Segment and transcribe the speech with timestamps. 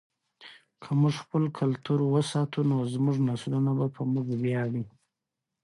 [0.81, 4.83] که موږ خپل کلتور وساتو نو زموږ نسلونه به په موږ ویاړي.